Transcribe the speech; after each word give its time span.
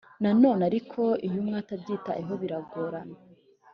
Nanone 0.21 0.61
ariko 0.69 1.01
iyo 1.25 1.37
umwe 1.41 1.57
atabyitayeho 1.63 2.33
biragorana 2.41 3.17